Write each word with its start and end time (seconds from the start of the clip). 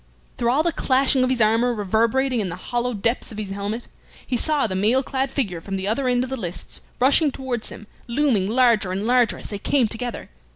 Through 0.35 0.49
all 0.49 0.63
the 0.63 0.71
clashing 0.71 1.23
of 1.23 1.29
his 1.29 1.41
armor 1.41 1.75
reverberating 1.75 2.39
in 2.39 2.49
the 2.49 2.55
hollow 2.55 2.95
depths 2.95 3.31
of 3.31 3.37
his 3.37 3.51
helmet, 3.51 3.87
he 4.25 4.35
saw 4.35 4.65
the 4.65 4.73
mail 4.75 5.03
clad 5.03 5.31
figure 5.31 5.61
from 5.61 5.75
the 5.75 5.87
other 5.87 6.07
end 6.07 6.23
of 6.23 6.31
the 6.31 6.37
lists 6.41 6.81
rushing 6.99 7.31
towards 7.31 7.69
him, 7.69 7.85
looming 8.07 8.47
larger 8.49 8.91
and 8.91 9.05
larger 9.05 9.37
as 9.37 9.49
they 9.51 9.59
came 9.59 9.87
together. 9.87 10.31